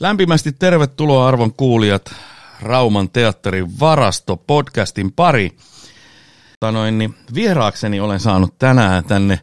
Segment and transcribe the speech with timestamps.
[0.00, 2.14] Lämpimästi tervetuloa arvon kuulijat
[2.60, 5.56] Rauman teatterin varasto podcastin pari.
[6.72, 9.40] Noin, niin vieraakseni olen saanut tänään tänne,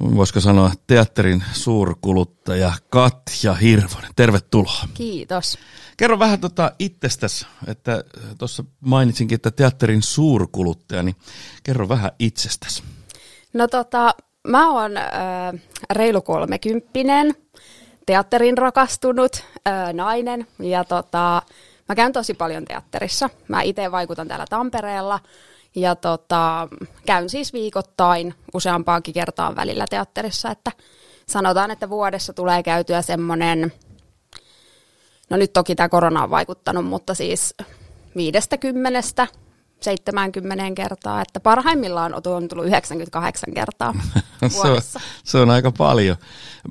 [0.00, 4.10] voisiko sanoa, teatterin suurkuluttaja Katja Hirvonen.
[4.16, 4.88] Tervetuloa.
[4.94, 5.58] Kiitos.
[5.96, 8.04] Kerro vähän tota itsestäsi, että
[8.38, 11.16] tuossa mainitsinkin, että teatterin suurkuluttaja, niin
[11.62, 12.82] kerro vähän itsestäsi.
[13.52, 14.14] No tota,
[14.48, 15.04] mä oon äh,
[15.90, 17.34] reilu kolmekymppinen,
[18.06, 20.46] teatterin rakastunut äh, nainen.
[20.58, 21.42] Ja tota,
[21.88, 23.30] mä käyn tosi paljon teatterissa.
[23.48, 25.20] Mä itse vaikutan täällä Tampereella.
[25.74, 26.68] Ja tota,
[27.06, 30.72] käyn siis viikoittain useampaankin kertaan välillä teatterissa, että
[31.26, 33.72] sanotaan, että vuodessa tulee käytyä semmoinen,
[35.30, 37.54] no nyt toki tämä korona on vaikuttanut, mutta siis
[38.16, 39.26] viidestä kymmenestä
[39.80, 43.94] 70 kertaa, että parhaimmillaan on tullut 98 kertaa
[44.48, 44.80] se, on,
[45.24, 46.16] se on aika paljon.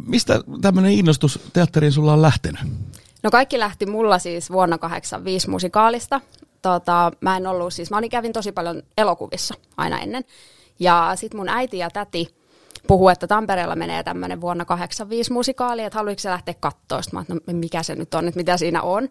[0.06, 2.62] Mistä tämmöinen innostus teatteriin sulla on lähtenyt?
[3.24, 6.22] No kaikki lähti mulla siis vuonna 85 musikaalista.
[6.62, 10.26] Tota, mä en ollut siis, mä olin kävin tosi paljon elokuvissa aina ennen.
[10.80, 12.36] Ja sitten mun äiti ja täti
[12.88, 17.02] puhuu, että Tampereella menee tämmöinen vuonna 85 musikaali, että haluatko se lähteä katsoa?
[17.02, 19.10] Sitten mä että no, mikä se nyt on, että mitä siinä on.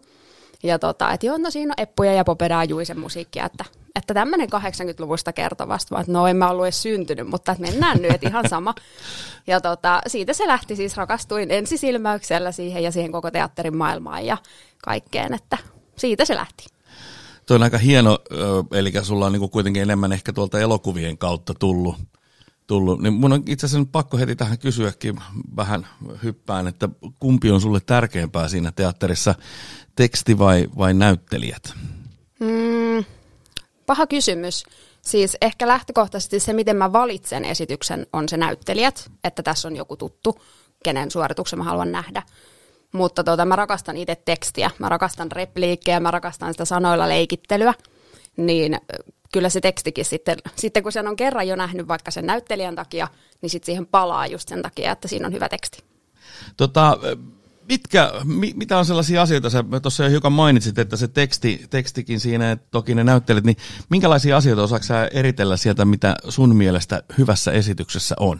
[0.63, 4.49] Ja tota, että joo, no siinä on Eppuja ja Popedaa Juisen musiikkia, että että tämmöinen
[4.53, 8.49] 80-luvusta kertovasta, että no en mä ollut edes syntynyt, mutta että mennään nyt, että ihan
[8.49, 8.75] sama.
[9.47, 14.37] Ja tota, siitä se lähti siis, rakastuin ensisilmäyksellä siihen ja siihen koko teatterin maailmaan ja
[14.83, 15.57] kaikkeen, että
[15.95, 16.65] siitä se lähti.
[17.45, 18.19] Tuo on aika hieno,
[18.71, 21.95] eli sulla on niin kuitenkin enemmän ehkä tuolta elokuvien kautta tullut,
[22.67, 23.01] tullut.
[23.01, 25.15] Niin mun on itse asiassa nyt pakko heti tähän kysyäkin
[25.55, 25.87] vähän
[26.23, 26.89] hyppään, että
[27.19, 29.35] kumpi on sulle tärkeämpää siinä teatterissa,
[29.95, 31.73] teksti vai, vai näyttelijät?
[32.39, 33.05] Mm,
[33.85, 34.63] Paha kysymys.
[35.01, 39.97] Siis ehkä lähtökohtaisesti se, miten mä valitsen esityksen, on se näyttelijät, että tässä on joku
[39.97, 40.41] tuttu,
[40.83, 42.23] kenen suorituksen mä haluan nähdä.
[42.93, 47.73] Mutta tota, mä rakastan itse tekstiä, mä rakastan repliikkejä, mä rakastan sitä sanoilla leikittelyä,
[48.37, 48.77] niin
[49.33, 53.07] kyllä se tekstikin sitten, sitten kun sen on kerran jo nähnyt vaikka sen näyttelijän takia,
[53.41, 55.83] niin sitten siihen palaa just sen takia, että siinä on hyvä teksti.
[56.57, 56.97] Tota,
[57.69, 62.19] mitkä, mi, mitä on sellaisia asioita, sä tuossa jo hiukan mainitsit, että se teksti, tekstikin
[62.19, 63.57] siinä, että toki ne näyttelet, niin
[63.89, 68.39] minkälaisia asioita osaako sä eritellä sieltä, mitä sun mielestä hyvässä esityksessä on?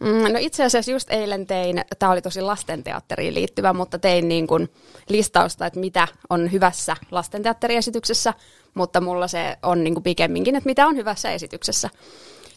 [0.00, 4.46] Mm, no itse asiassa just eilen tein, tämä oli tosi lastenteatteriin liittyvä, mutta tein niin
[4.46, 4.68] kuin
[5.08, 8.34] listausta, että mitä on hyvässä lastenteatteriesityksessä,
[8.74, 11.90] mutta mulla se on niin kuin pikemminkin, että mitä on hyvässä esityksessä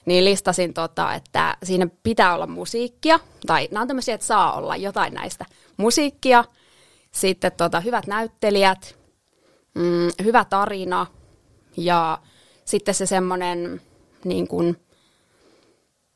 [0.05, 4.75] niin listasin, tota, että siinä pitää olla musiikkia, tai nämä on tämmöisiä, että saa olla
[4.75, 5.45] jotain näistä.
[5.77, 6.45] Musiikkia,
[7.11, 8.97] sitten tota, hyvät näyttelijät,
[9.73, 11.07] mm, hyvä tarina
[11.77, 12.19] ja
[12.65, 13.81] sitten se semmoinen
[14.23, 14.77] niin kuin,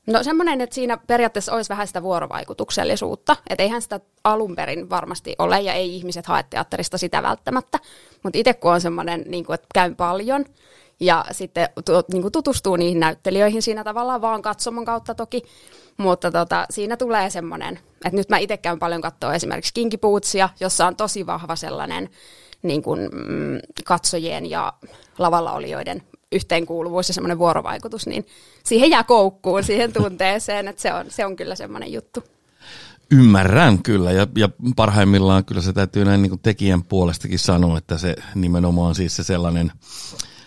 [0.07, 5.35] No semmoinen, että siinä periaatteessa olisi vähän sitä vuorovaikutuksellisuutta, että eihän sitä alun perin varmasti
[5.39, 7.79] ole ja ei ihmiset hae teatterista sitä välttämättä,
[8.23, 10.45] mutta itse kun on semmoinen, niin kuin, että käyn paljon
[10.99, 11.69] ja sitten
[12.11, 15.43] niin kuin tutustuu niihin näyttelijöihin siinä tavallaan vaan katsomon kautta toki,
[15.97, 20.87] mutta tota, siinä tulee semmoinen, että nyt mä itse käyn paljon katsoa esimerkiksi Kinkipuutsia, jossa
[20.87, 22.09] on tosi vahva sellainen
[22.61, 24.73] niin kuin, mm, katsojien ja
[25.17, 26.01] lavalla olijoiden
[26.35, 28.25] yhteenkuuluvuus ja semmoinen vuorovaikutus, niin
[28.63, 32.23] siihen jää koukkuun, siihen tunteeseen, että se on, se on kyllä semmoinen juttu.
[33.11, 37.97] Ymmärrän kyllä, ja, ja parhaimmillaan kyllä se täytyy näin niin kuin tekijän puolestakin sanoa, että
[37.97, 39.71] se nimenomaan siis se sellainen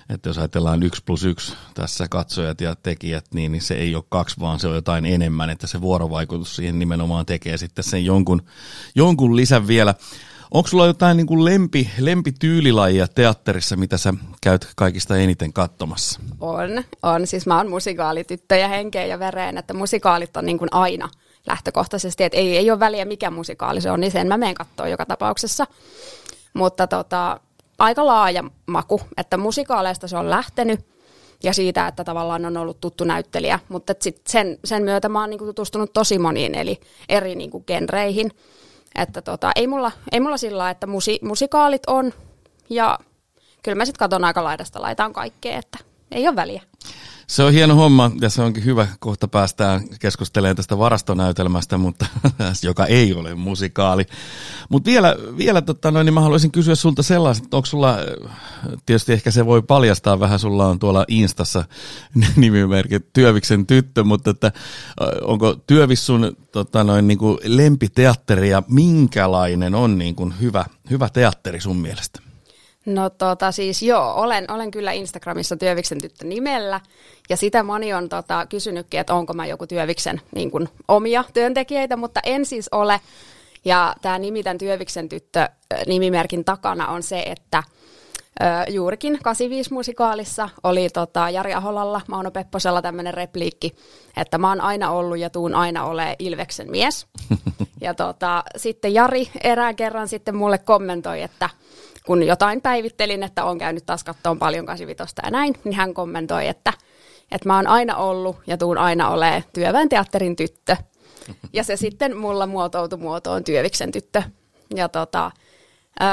[0.08, 4.04] että jos ajatellaan yksi plus yksi tässä katsojat ja tekijät, niin, niin se ei ole
[4.08, 8.42] kaksi, vaan se on jotain enemmän, että se vuorovaikutus siihen nimenomaan tekee sitten sen jonkun,
[8.94, 9.94] jonkun lisän vielä.
[10.50, 16.20] Onko sulla jotain niin kuin lempi, lempityylilajia teatterissa, mitä sä käyt kaikista eniten katsomassa?
[16.40, 17.26] On, on.
[17.26, 21.08] Siis mä oon musikaalityttö ja henkeä ja vereen, että musikaalit on niin kuin aina
[21.46, 24.88] lähtökohtaisesti, että ei, ei ole väliä mikä musikaali se on, niin sen mä menen katsoa
[24.88, 25.66] joka tapauksessa.
[26.54, 27.40] Mutta tota,
[27.78, 30.80] aika laaja maku, että musikaaleista se on lähtenyt
[31.42, 35.30] ja siitä, että tavallaan on ollut tuttu näyttelijä, mutta sit sen, sen myötä mä oon
[35.30, 38.30] niinku tutustunut tosi moniin eli eri niinku genreihin,
[38.94, 42.12] että tota, ei mulla, ei mulla sillä että musi, musikaalit on
[42.70, 42.98] ja
[43.62, 45.78] kyllä mä sitten katon aika laidasta laitaan kaikkea, että
[46.10, 46.62] ei ole väliä.
[47.28, 48.86] Se on hieno homma ja se onkin hyvä.
[49.00, 52.06] Kohta päästään keskustelemaan tästä varastonäytelmästä, mutta,
[52.62, 54.06] joka ei ole musikaali.
[54.68, 57.96] Mutta vielä, vielä tota, noin, niin mä haluaisin kysyä sulta sellaista, onko sulla,
[58.86, 61.64] tietysti ehkä se voi paljastaa vähän, sulla on tuolla Instassa
[62.36, 64.52] nimimerkki Työviksen tyttö, mutta että,
[65.22, 71.08] onko Työvis sun tota, noin, niin kuin lempiteatteri ja minkälainen on niin kuin hyvä, hyvä
[71.08, 72.27] teatteri sun mielestä?
[72.88, 76.80] No tota siis joo, olen, olen kyllä Instagramissa Työviksen tyttö nimellä
[77.28, 81.96] ja sitä moni on tota, kysynytkin, että onko mä joku Työviksen niin kuin, omia työntekijöitä,
[81.96, 83.00] mutta en siis ole.
[83.64, 85.48] Ja tämä nimi tämän Työviksen tyttö
[85.86, 87.62] nimimerkin takana on se, että
[88.42, 93.74] ö, juurikin 85-musikaalissa oli tota, Jari Aholalla, Mauno Pepposella tämmöinen repliikki,
[94.16, 97.06] että mä oon aina ollut ja tuun aina ole Ilveksen mies.
[97.80, 101.50] ja tota, sitten Jari erään kerran sitten mulle kommentoi, että
[102.08, 106.48] kun jotain päivittelin, että on käynyt taas kattoon paljon 85 ja näin, niin hän kommentoi,
[106.48, 106.72] että,
[107.32, 110.76] että mä oon aina ollut ja tuun aina ole työväen teatterin tyttö.
[111.52, 114.22] Ja se sitten mulla muotoutui muotoon Työviksen tyttö.
[114.74, 115.30] Ja tota,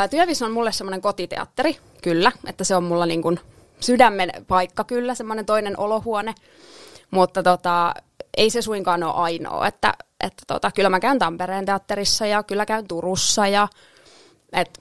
[0.10, 3.40] Työvis on mulle semmoinen kotiteatteri, kyllä, että se on mulla niin kuin
[3.80, 6.36] sydämen paikka kyllä, semmoinen toinen olohuone.
[7.12, 7.94] Mutta tota,
[8.38, 12.66] ei se suinkaan ole ainoa, että, että tota, kyllä mä käyn Tampereen teatterissa ja kyllä
[12.66, 13.68] käyn Turussa ja
[14.54, 14.80] et,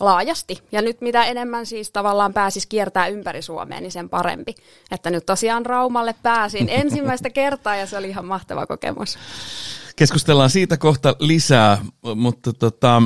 [0.00, 0.62] laajasti.
[0.72, 4.54] Ja nyt mitä enemmän siis tavallaan pääsis kiertää ympäri Suomea, niin sen parempi.
[4.90, 9.18] Että nyt tosiaan Raumalle pääsin ensimmäistä kertaa ja se oli ihan mahtava kokemus.
[9.96, 11.78] Keskustellaan siitä kohta lisää,
[12.14, 13.02] mutta tota,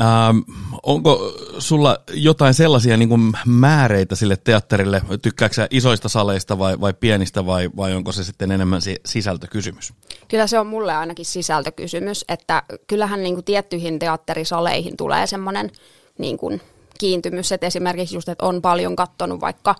[0.00, 0.38] ähm,
[0.82, 5.02] onko sulla jotain sellaisia niin kuin määreitä sille teatterille?
[5.22, 9.92] Tykkääksä isoista saleista vai, vai pienistä vai, vai onko se sitten enemmän si- sisältökysymys?
[10.28, 15.70] Kyllä se on mulle ainakin sisältökysymys, että kyllähän niin kuin tiettyihin teatterisaleihin tulee semmoinen
[16.18, 16.60] niin kuin
[16.98, 19.74] kiintymys, että esimerkiksi just, että on paljon kattonut vaikka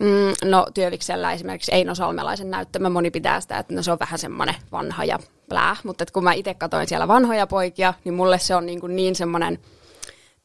[0.00, 4.18] Mm, no Työviksellä esimerkiksi Eino Salmelaisen näyttämä, moni pitää sitä, että no se on vähän
[4.18, 5.18] semmoinen vanha ja
[5.48, 8.96] plää, mutta kun mä itse katsoin siellä vanhoja poikia, niin mulle se on niin, kuin
[8.96, 9.58] niin semmoinen,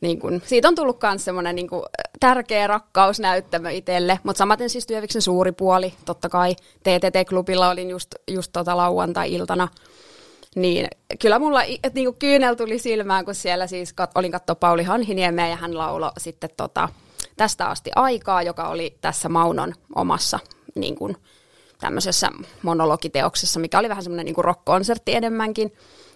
[0.02, 1.84] niin kuin, siitä on tullut myös semmoinen niin kuin
[2.20, 8.52] tärkeä rakkausnäyttämö itselle, mutta samaten siis Työviksen suuri puoli, totta kai TTT-klubilla olin just, just
[8.54, 9.68] tota lauantai-iltana,
[10.56, 10.88] niin
[11.22, 14.84] kyllä mulla et, niin kuin kyynel tuli silmään, kun siellä siis kat, olin katsoa Pauli
[14.84, 16.90] Hanhiniemeä ja hän lauloi sitten tota,
[17.38, 20.40] tästä asti aikaa, joka oli tässä Maunon omassa
[20.76, 21.18] niin kuin,
[21.80, 22.30] tämmöisessä
[22.62, 25.74] monologiteoksessa, mikä oli vähän semmoinen niin rock-konsertti enemmänkin.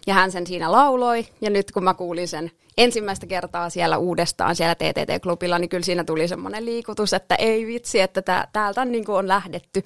[0.07, 4.55] Ja hän sen siinä lauloi, ja nyt kun mä kuulin sen ensimmäistä kertaa siellä uudestaan
[4.55, 9.05] siellä TTT-klubilla, niin kyllä siinä tuli semmoinen liikutus, että ei vitsi, että tää, täältä niin
[9.05, 9.85] kuin on lähdetty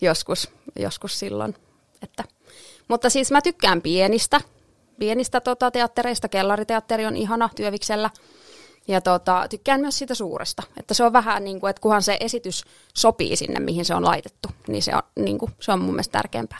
[0.00, 1.54] joskus, joskus silloin.
[2.02, 2.24] Että.
[2.88, 4.40] Mutta siis mä tykkään pienistä,
[4.98, 6.28] pienistä tota, teattereista.
[6.28, 8.10] Kellariteatteri on ihana Työviksellä.
[8.88, 12.16] Ja tota, tykkään myös siitä suuresta, että se on vähän niin kuin, että kunhan se
[12.20, 12.64] esitys
[12.94, 16.12] sopii sinne, mihin se on laitettu, niin se on, niin kuin, se on mun mielestä
[16.12, 16.58] tärkeämpää.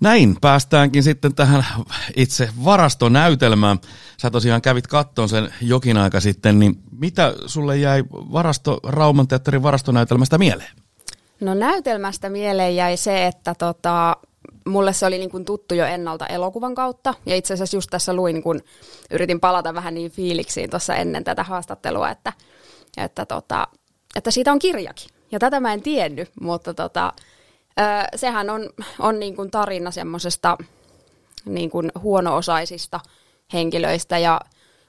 [0.00, 1.66] Näin päästäänkin sitten tähän
[2.16, 3.78] itse varastonäytelmään.
[4.22, 9.62] Sä tosiaan kävit kattoon sen jokin aika sitten, niin mitä sulle jäi varasto, Rauman teatterin
[9.62, 10.70] varastonäytelmästä mieleen?
[11.40, 14.16] No näytelmästä mieleen jäi se, että tota,
[14.66, 17.14] mulle se oli niin kuin tuttu jo ennalta elokuvan kautta.
[17.26, 18.60] Ja itse asiassa just tässä luin, kun
[19.10, 22.32] yritin palata vähän niin fiiliksiin tuossa ennen tätä haastattelua, että,
[22.96, 23.68] että, tota,
[24.16, 25.08] että siitä on kirjakin.
[25.32, 27.12] Ja tätä mä en tiennyt, mutta tota,
[28.16, 30.58] sehän on, on niin kuin tarina semmoisesta
[31.44, 33.00] niin kuin huono-osaisista
[33.52, 34.40] henkilöistä ja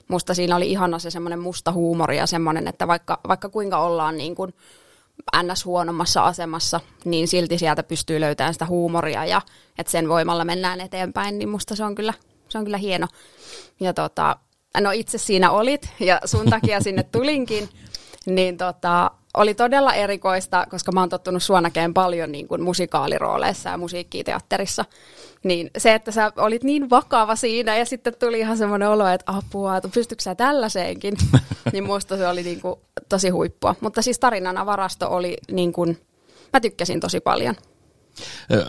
[0.08, 4.18] musta siinä oli ihana se semmoinen musta huumori ja semmoinen, että vaikka, vaikka kuinka ollaan
[4.18, 4.54] niin kuin
[5.44, 5.66] ns.
[5.66, 9.42] huonommassa asemassa, niin silti sieltä pystyy löytämään sitä huumoria ja
[9.78, 12.14] että sen voimalla mennään eteenpäin, niin musta se on kyllä,
[12.50, 13.08] se on kyllä hieno.
[13.80, 14.38] Ja tota,
[14.82, 17.70] no itse siinä olit ja sun takia sinne tulinkin,
[18.26, 23.70] niin tota, oli todella erikoista, koska mä oon tottunut sua näkemään paljon niin kuin musikaalirooleissa
[23.70, 24.86] ja musiikkiteatterissa.
[25.44, 29.32] Niin se, että sä olit niin vakava siinä ja sitten tuli ihan semmoinen olo, että
[29.38, 31.18] apua, että pystytkö sä tällaiseenkin,
[31.74, 32.76] niin muista se oli niin kuin
[33.10, 33.76] tosi huippua.
[33.82, 35.98] Mutta siis tarinana varasto oli niin kuin,
[36.54, 37.56] mä tykkäsin tosi paljon.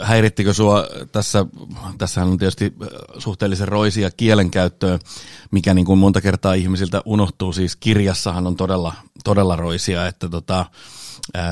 [0.02, 1.46] Häirittikö sua tässä,
[1.98, 2.74] tässä on tietysti
[3.18, 4.98] suhteellisen roisia kielenkäyttöä,
[5.50, 8.94] mikä niin kuin monta kertaa ihmisiltä unohtuu, siis kirjassahan on todella,
[9.24, 10.66] todella roisia, että tota,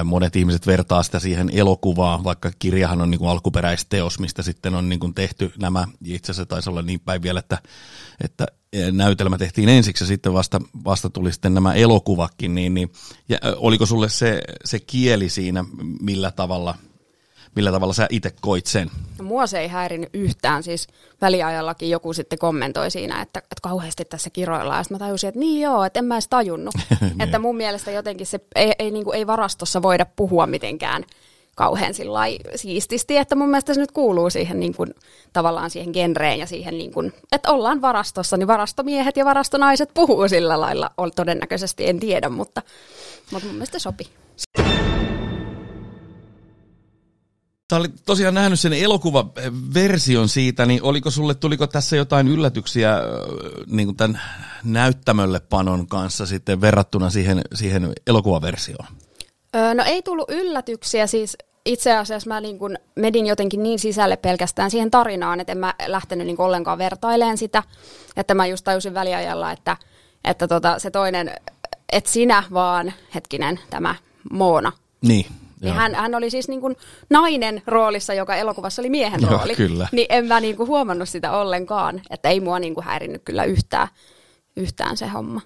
[0.04, 4.88] monet ihmiset vertaa sitä siihen elokuvaan, vaikka kirjahan on niin kuin alkuperäisteos, mistä sitten on
[4.88, 7.59] niin kuin tehty nämä, itse asiassa taisi olla niin päin vielä, että,
[8.25, 8.47] että
[8.92, 12.92] näytelmä tehtiin ensiksi ja sitten vasta, vasta tuli sitten nämä elokuvakin, niin, niin
[13.28, 15.64] ja oliko sulle se, se kieli siinä
[16.00, 16.75] millä tavalla
[17.55, 18.90] millä tavalla sä itse koit sen?
[19.19, 20.88] No, mua se ei häirinyt yhtään, siis
[21.21, 25.40] väliajallakin joku sitten kommentoi siinä, että, että kauheasti tässä kiroillaan, ja sitten mä tajusin, että
[25.40, 26.75] niin joo, että en mä edes tajunnut.
[27.00, 27.23] Niin.
[27.23, 31.05] että mun mielestä jotenkin se ei, ei, niin kuin, ei varastossa voida puhua mitenkään
[31.59, 31.95] kauhean
[32.57, 34.95] siististi, että mun mielestä se nyt kuuluu siihen niin kuin,
[35.33, 40.28] tavallaan siihen genreen ja siihen, niin kuin, että ollaan varastossa, niin varastomiehet ja varastonaiset puhuu
[40.28, 42.62] sillä lailla, todennäköisesti en tiedä, mutta,
[43.31, 44.09] mutta mun mielestä sopii.
[47.72, 52.98] Sä olit tosiaan nähnyt sen elokuvaversion siitä, niin oliko sulle, tuliko tässä jotain yllätyksiä
[53.66, 54.20] niin kuin tämän
[54.64, 58.87] näyttämölle panon kanssa sitten verrattuna siihen, siihen elokuvaversioon?
[59.56, 64.16] Öö, no ei tullut yllätyksiä, siis itse asiassa mä niin kun medin jotenkin niin sisälle
[64.16, 67.62] pelkästään siihen tarinaan, että en mä lähtenyt niin ollenkaan vertaileen sitä,
[68.16, 69.76] että mä just tajusin väliajalla, että,
[70.25, 71.30] että tota, se toinen,
[71.92, 73.94] että sinä vaan, hetkinen, tämä
[74.30, 74.72] Moona.
[75.02, 75.26] Niin.
[75.61, 76.77] Niin hän, hän oli siis niin kuin
[77.11, 79.55] nainen roolissa, joka elokuvassa oli miehen Joo, rooli.
[79.57, 79.88] kyllä.
[79.93, 83.45] Niin en mä niin kuin huomannut sitä ollenkaan, että ei mua niin kuin häirinnyt kyllä
[83.45, 83.88] yhtään,
[84.57, 85.41] yhtään se homma.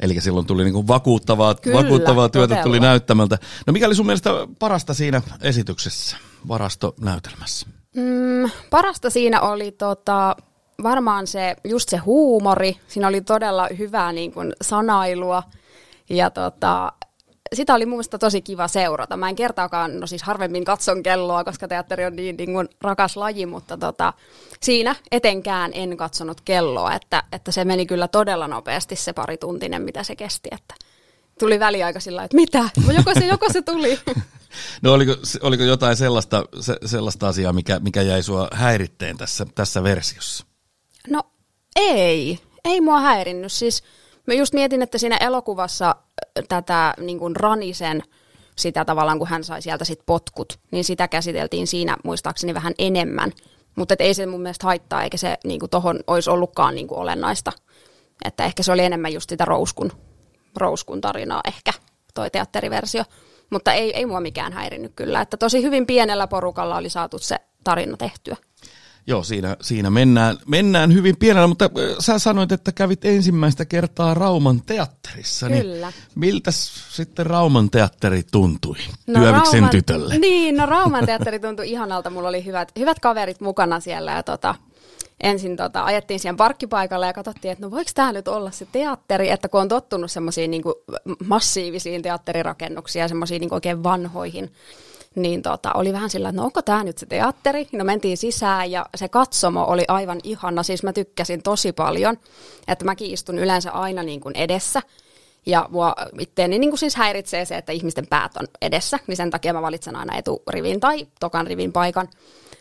[0.00, 2.62] Eli silloin tuli niinku vakuuttavaa, Kyllä, vakuuttavaa työtä todella.
[2.64, 3.38] tuli näyttämältä.
[3.66, 6.16] No mikä oli sun mielestä parasta siinä esityksessä,
[6.48, 7.66] varastonäytelmässä?
[7.96, 10.36] Mm, parasta siinä oli tota,
[10.82, 12.76] varmaan se, just se huumori.
[12.88, 15.42] Siinä oli todella hyvää niin kuin, sanailua.
[16.10, 16.92] Ja tota,
[17.54, 19.16] sitä oli mun mielestä tosi kiva seurata.
[19.16, 23.16] Mä en kertaakaan, no siis harvemmin katson kelloa, koska teatteri on niin, niin kuin rakas
[23.16, 24.12] laji, mutta tota,
[24.62, 29.82] siinä etenkään en katsonut kelloa, että, että se meni kyllä todella nopeasti se pari tuntinen,
[29.82, 30.74] mitä se kesti, että
[31.38, 33.98] tuli väliaika sillä että mitä, No joko se, joko se tuli.
[34.82, 39.82] No oliko, oliko jotain sellaista, se, sellaista asiaa, mikä, mikä jäi sua häiritteen tässä, tässä
[39.82, 40.44] versiossa?
[41.08, 41.22] No
[41.76, 43.52] ei, ei mua häirinnyt.
[43.52, 43.82] Siis
[44.26, 45.96] mä just mietin, että siinä elokuvassa
[46.48, 48.02] tätä niin kuin Ranisen,
[48.56, 53.32] sitä tavallaan kun hän sai sieltä sit potkut, niin sitä käsiteltiin siinä muistaakseni vähän enemmän.
[53.76, 56.98] Mutta ei se mun mielestä haittaa, eikä se niin kuin tohon olisi ollutkaan niin kuin
[56.98, 57.52] olennaista.
[58.24, 59.92] Että ehkä se oli enemmän just sitä rouskun,
[60.56, 61.72] rouskun tarinaa ehkä,
[62.14, 63.04] toi teatteriversio.
[63.50, 65.20] Mutta ei, ei mua mikään häirinnyt kyllä.
[65.20, 68.36] Että tosi hyvin pienellä porukalla oli saatu se tarina tehtyä.
[69.08, 74.62] Joo, siinä, siinä mennään, mennään hyvin pienellä, mutta sä sanoit, että kävit ensimmäistä kertaa Rauman
[74.66, 75.48] teatterissa.
[75.48, 75.86] Kyllä.
[75.86, 76.50] Niin miltä
[76.88, 80.18] sitten Rauman teatteri tuntui Työviksen Rauman- tytölle?
[80.18, 82.10] Niin, no Rauman teatteri tuntui ihanalta.
[82.10, 84.54] Mulla oli hyvät, hyvät kaverit mukana siellä ja tota,
[85.20, 89.30] ensin tota, ajettiin siihen parkkipaikalle ja katsottiin, että no voiko tämä nyt olla se teatteri,
[89.30, 90.62] että kun on tottunut semmoisiin niin
[91.26, 94.52] massiivisiin teatterirakennuksiin ja semmoisiin niin oikein vanhoihin,
[95.16, 97.68] niin tota, oli vähän sillä, että no onko tämä nyt se teatteri?
[97.72, 102.18] No mentiin sisään ja se katsomo oli aivan ihana, siis mä tykkäsin tosi paljon,
[102.68, 104.82] että mäkin istun yleensä aina niin kuin edessä.
[105.46, 109.30] Ja mua itteeni niin kuin siis häiritsee se, että ihmisten päät on edessä, niin sen
[109.30, 112.08] takia mä valitsen aina eturivin tai tokan rivin paikan.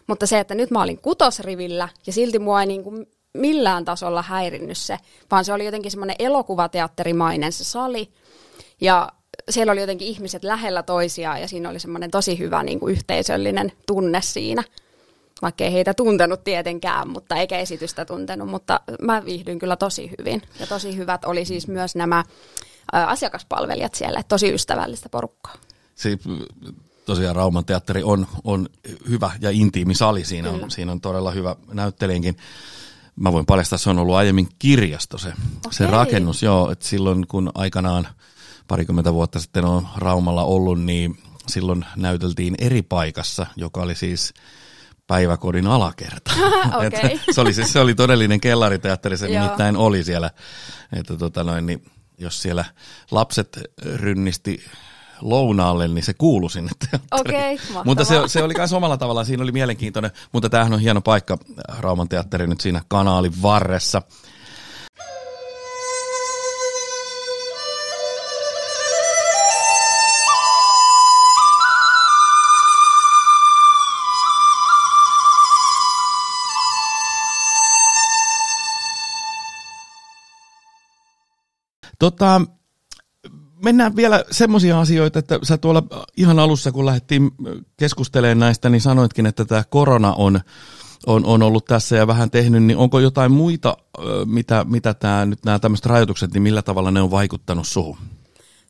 [0.07, 4.21] Mutta se, että nyt mä olin kutosrivillä ja silti mua ei niin kuin millään tasolla
[4.21, 4.97] häirinnyt se,
[5.31, 8.09] vaan se oli jotenkin semmoinen elokuvateatterimainen se sali.
[8.81, 9.09] Ja
[9.49, 13.71] siellä oli jotenkin ihmiset lähellä toisiaan ja siinä oli semmoinen tosi hyvä niin kuin yhteisöllinen
[13.87, 14.63] tunne siinä.
[15.41, 20.41] Vaikka ei heitä tuntenut tietenkään, mutta eikä esitystä tuntenut, mutta mä viihdyin kyllä tosi hyvin.
[20.59, 22.23] Ja tosi hyvät oli siis myös nämä
[22.91, 25.55] asiakaspalvelijat siellä, tosi ystävällistä porukkaa.
[25.95, 26.17] Se,
[27.05, 28.69] tosiaan Rauman teatteri on, on
[29.09, 30.69] hyvä ja intiimi sali, siinä on, Kyllä.
[30.69, 32.37] siinä on todella hyvä näyttelijänkin.
[33.15, 35.33] Mä voin paljastaa, se on ollut aiemmin kirjasto se,
[35.71, 35.93] se Okei.
[35.93, 38.07] rakennus, joo, että silloin kun aikanaan
[38.67, 41.17] parikymmentä vuotta sitten on Raumalla ollut, niin
[41.47, 44.33] silloin näyteltiin eri paikassa, joka oli siis
[45.07, 46.31] päiväkodin alakerta.
[46.75, 46.87] Okei.
[46.87, 50.31] Että se, oli, siis, se oli todellinen kellariteatteri, se nimittäin oli siellä.
[50.93, 51.85] Että tota noin, niin
[52.17, 52.65] jos siellä
[53.11, 53.59] lapset
[53.95, 54.65] rynnisti
[55.21, 57.59] lounaalle, niin se kuului sinne teatteriin.
[57.59, 57.83] Mahtavaa.
[57.83, 61.37] Mutta se, se oli myös omalla tavallaan, siinä oli mielenkiintoinen, mutta tämähän on hieno paikka,
[61.79, 64.01] Rauman teatteri nyt siinä kanaalin varressa.
[82.05, 82.41] Tota,
[83.63, 85.83] mennään vielä semmoisia asioita, että sä tuolla
[86.17, 87.31] ihan alussa, kun lähdettiin
[87.77, 90.39] keskustelemaan näistä, niin sanoitkin, että tämä korona on,
[91.07, 95.25] on, on ollut tässä ja vähän tehnyt, niin onko jotain muita, ö, mitä, mitä tää,
[95.25, 97.97] nyt nämä tämmöiset rajoitukset, niin millä tavalla ne on vaikuttanut suhun?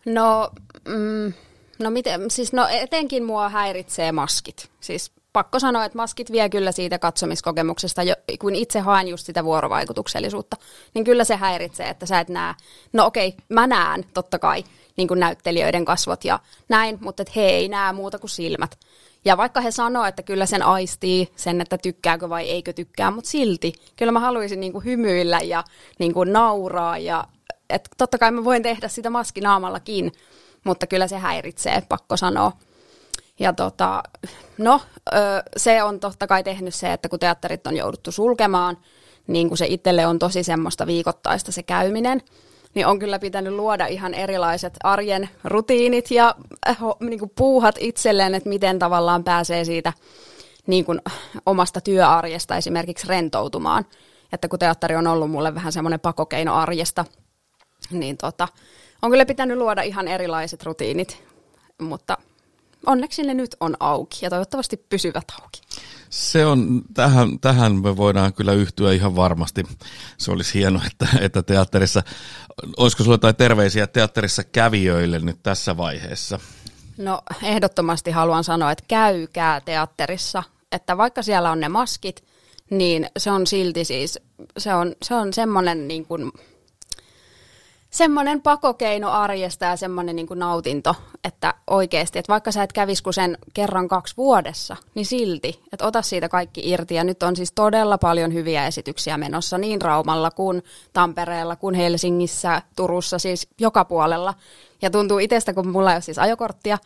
[0.05, 0.51] No,
[0.87, 1.33] mm,
[1.79, 4.69] no, miten, siis no etenkin mua häiritsee maskit.
[4.79, 9.43] Siis pakko sanoa, että maskit vie kyllä siitä katsomiskokemuksesta, jo, kun itse haen just sitä
[9.43, 10.57] vuorovaikutuksellisuutta,
[10.93, 12.53] niin kyllä se häiritsee, että sä et näe,
[12.93, 14.63] no okei, mä näen totta kai
[14.97, 16.39] niin kuin näyttelijöiden kasvot ja
[16.69, 18.79] näin, mutta et he ei näe muuta kuin silmät.
[19.25, 23.29] Ja vaikka he sanoo, että kyllä sen aistii, sen, että tykkääkö vai eikö tykkää, mutta
[23.29, 25.63] silti kyllä mä haluaisin niin kuin hymyillä ja
[25.99, 27.23] niin kuin nauraa ja
[27.69, 30.11] et totta kai mä voin tehdä sitä maskinaamallakin,
[30.63, 32.51] mutta kyllä se häiritsee, pakko sanoa.
[33.39, 34.03] Ja tota,
[34.57, 34.81] no,
[35.57, 38.77] se on totta kai tehnyt se, että kun teatterit on jouduttu sulkemaan,
[39.27, 42.21] niin kun se itselle on tosi semmoista viikoittaista se käyminen,
[42.73, 46.35] niin on kyllä pitänyt luoda ihan erilaiset arjen rutiinit ja
[46.69, 49.93] äh, niin kuin puuhat itselleen, että miten tavallaan pääsee siitä
[50.67, 51.01] niin kuin
[51.45, 53.85] omasta työarjesta esimerkiksi rentoutumaan.
[54.33, 57.05] Että kun teatteri on ollut mulle vähän semmoinen pakokeino arjesta,
[57.91, 58.47] niin tota,
[59.01, 61.25] on kyllä pitänyt luoda ihan erilaiset rutiinit
[61.81, 62.17] mutta
[62.85, 65.61] onneksi ne nyt on auki ja toivottavasti pysyvät auki.
[66.09, 69.63] Se on, tähän, tähän me voidaan kyllä yhtyä ihan varmasti.
[70.17, 72.03] Se olisi hienoa, että, että teatterissa,
[72.77, 76.39] olisiko sulla jotain terveisiä teatterissa kävijöille nyt tässä vaiheessa?
[76.97, 82.23] No ehdottomasti haluan sanoa, että käykää teatterissa, että vaikka siellä on ne maskit,
[82.69, 84.19] niin se on silti siis,
[84.57, 86.31] se on, se on semmoinen niin kuin,
[87.95, 93.13] semmoinen pakokeino arjesta ja semmoinen niin nautinto, että oikeasti, että vaikka sä et kävis kuin
[93.13, 96.95] sen kerran kaksi vuodessa, niin silti, että ota siitä kaikki irti.
[96.95, 102.61] Ja nyt on siis todella paljon hyviä esityksiä menossa niin Raumalla kuin Tampereella kuin Helsingissä,
[102.75, 104.33] Turussa, siis joka puolella.
[104.81, 106.77] Ja tuntuu itsestä, kun mulla ei ole siis ajokorttia,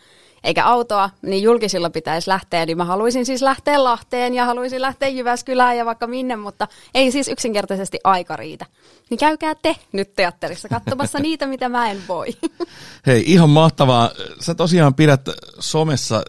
[0.43, 2.65] eikä autoa, niin julkisilla pitäisi lähteä.
[2.65, 7.11] Niin mä haluaisin siis lähteä Lahteen ja haluaisin lähteä Jyväskylään ja vaikka minne, mutta ei
[7.11, 8.65] siis yksinkertaisesti aika riitä.
[9.09, 12.27] Niin käykää te nyt teatterissa katsomassa niitä, mitä mä en voi.
[13.07, 14.11] Hei, ihan mahtavaa.
[14.39, 15.21] Sä tosiaan pidät
[15.59, 16.23] somessa,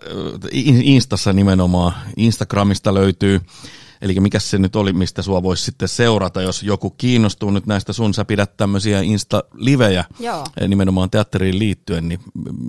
[0.83, 3.41] Instassa nimenomaan, Instagramista löytyy
[4.03, 7.93] Eli mikä se nyt oli, mistä sua voisi sitten seurata, jos joku kiinnostuu nyt näistä
[7.93, 10.45] sun, sä pidät tämmöisiä Insta-livejä Joo.
[10.61, 12.21] Eh, nimenomaan teatteriin liittyen, niin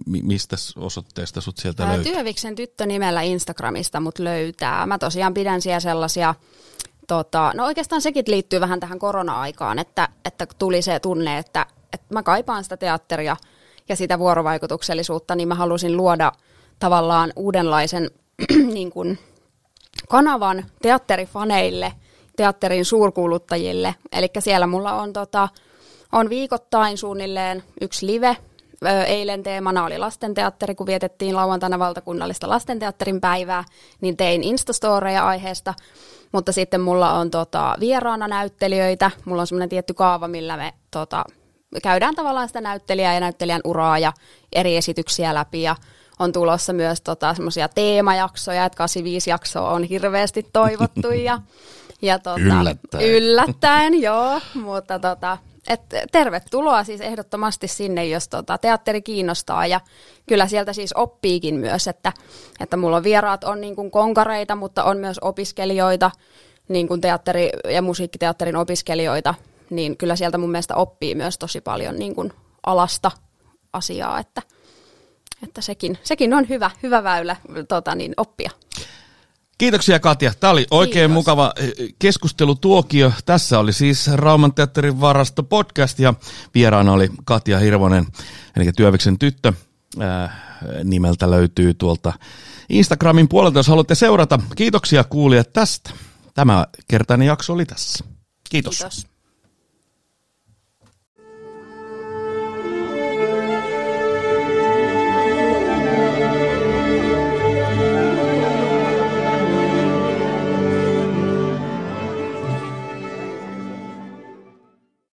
[0.05, 2.13] mistä osoitteesta sut sieltä Ää, löytyy?
[2.13, 4.85] Työviksen tyttö nimellä Instagramista mut löytää.
[4.85, 6.35] Mä tosiaan pidän siellä sellaisia
[7.07, 12.13] Tota, no oikeastaan sekin liittyy vähän tähän korona-aikaan, että, että tuli se tunne, että, että
[12.13, 13.37] mä kaipaan sitä teatteria
[13.89, 16.31] ja sitä vuorovaikutuksellisuutta, niin mä halusin luoda
[16.79, 18.11] tavallaan uudenlaisen
[18.73, 19.19] niin kuin,
[20.11, 21.93] kanavan teatterifaneille,
[22.35, 23.95] teatterin suurkuuluttajille.
[24.11, 25.49] Eli siellä mulla on, tota,
[26.11, 28.37] on viikoittain suunnilleen yksi live.
[29.07, 33.63] Eilen teemana oli lastenteatteri, kun vietettiin lauantaina valtakunnallista lastenteatterin päivää,
[34.01, 35.73] niin tein Instastoreja aiheesta.
[36.31, 41.25] Mutta sitten mulla on tota, vieraana näyttelijöitä, mulla on semmoinen tietty kaava, millä me tota,
[41.83, 44.13] käydään tavallaan sitä näyttelijää ja näyttelijän uraa ja
[44.53, 45.75] eri esityksiä läpi ja
[46.21, 51.41] on tulossa myös tota, semmoisia teemajaksoja, että 85 jaksoa on hirveästi toivottu ja,
[52.01, 53.03] ja tota, yllättäen.
[53.09, 55.81] yllättäen, joo, mutta tota, et
[56.11, 59.67] tervetuloa siis ehdottomasti sinne, jos tota, teatteri kiinnostaa.
[59.67, 59.81] Ja
[60.27, 62.13] kyllä sieltä siis oppiikin myös, että,
[62.59, 66.11] että mulla on vieraat on niin kuin konkareita, mutta on myös opiskelijoita,
[66.67, 69.35] niin kuin teatteri- ja musiikkiteatterin opiskelijoita,
[69.69, 72.33] niin kyllä sieltä mun mielestä oppii myös tosi paljon niin kuin
[72.65, 73.11] alasta
[73.73, 74.41] asiaa, että–
[75.43, 77.35] että sekin, sekin on hyvä, hyvä väylä
[77.67, 78.49] tota, niin, oppia.
[79.57, 80.33] Kiitoksia Katja.
[80.39, 81.13] Tämä oli oikein Kiitos.
[81.13, 83.13] mukava eh, keskustelutuokio.
[83.25, 86.13] Tässä oli siis Rauman teatterin varasto podcast ja
[86.55, 88.05] vieraana oli Katja Hirvonen,
[88.55, 89.53] eli Työviksen tyttö.
[90.01, 90.31] Äh,
[90.83, 92.13] nimeltä löytyy tuolta
[92.69, 94.39] Instagramin puolelta, jos haluatte seurata.
[94.55, 95.89] Kiitoksia kuulijat tästä.
[96.33, 98.05] Tämä kertainen jakso oli tässä.
[98.49, 98.77] Kiitos.
[98.77, 99.10] Kiitos.